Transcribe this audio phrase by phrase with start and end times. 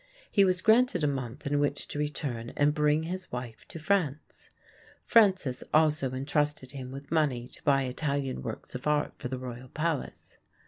[0.31, 4.49] He was granted a month in which to return and bring his wife to France.
[5.03, 9.69] Francis also intrusted him with money to buy Italian works of art for the royal
[9.69, 10.39] palace.